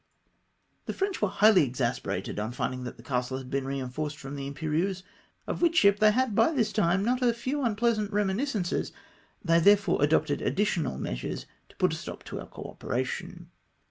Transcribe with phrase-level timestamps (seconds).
[0.87, 4.49] The French were highly exasperated on finding that the castle had been reinforced from the
[4.51, 5.03] Imperieii'se,
[5.45, 8.91] of which ship they had by this time not a few unpleasant reminiscences;
[9.45, 13.51] they therefore adopted additional mea sures to put a stop to our co operation.